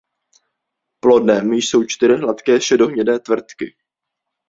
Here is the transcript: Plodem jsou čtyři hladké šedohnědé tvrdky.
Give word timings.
Plodem 1.03 1.53
jsou 1.53 1.85
čtyři 1.85 2.13
hladké 2.13 2.61
šedohnědé 2.61 3.19
tvrdky. 3.19 3.75